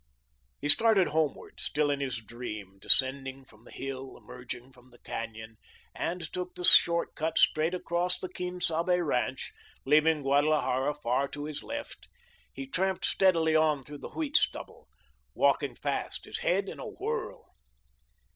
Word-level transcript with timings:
He 0.59 0.67
started 0.67 1.09
homeward, 1.09 1.59
still 1.59 1.91
in 1.91 1.99
his 1.99 2.17
dream, 2.17 2.79
descending 2.79 3.45
from 3.45 3.65
the 3.65 3.71
hill, 3.71 4.17
emerging 4.17 4.71
from 4.71 4.89
the 4.89 4.97
canyon, 4.97 5.57
and 5.93 6.23
took 6.33 6.55
the 6.55 6.63
short 6.65 7.13
cut 7.13 7.37
straight 7.37 7.75
across 7.75 8.17
the 8.17 8.27
Quien 8.27 8.59
Sabe 8.61 8.99
ranch, 8.99 9.53
leaving 9.85 10.23
Guadalajara 10.23 10.95
far 10.95 11.27
to 11.27 11.45
his 11.45 11.61
left. 11.61 12.07
He 12.51 12.65
tramped 12.65 13.05
steadily 13.05 13.55
on 13.55 13.83
through 13.83 13.99
the 13.99 14.09
wheat 14.09 14.35
stubble, 14.35 14.87
walking 15.35 15.75
fast, 15.75 16.25
his 16.25 16.39
head 16.39 16.67
in 16.67 16.79
a 16.79 16.87
whirl. 16.87 17.45